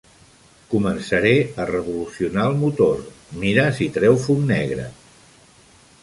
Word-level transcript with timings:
Començaré 0.69 1.33
a 1.63 1.67
revolucionar 1.71 2.45
el 2.53 2.57
motor, 2.61 3.03
mira 3.43 3.65
si 3.81 3.89
treu 3.99 4.17
fum 4.23 4.41
negre. 4.53 4.87